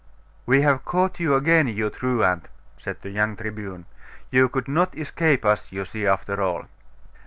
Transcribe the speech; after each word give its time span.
'We 0.47 0.61
have 0.63 0.83
caught 0.83 1.19
you 1.19 1.35
again, 1.35 1.67
you 1.67 1.91
truant!' 1.91 2.47
said 2.79 3.03
the 3.03 3.11
young 3.11 3.35
Tribune; 3.37 3.85
'you 4.31 4.49
could 4.49 4.67
not 4.67 4.97
escape 4.97 5.45
us, 5.45 5.71
you 5.71 5.85
see, 5.85 6.07
after 6.07 6.41
all. 6.41 6.65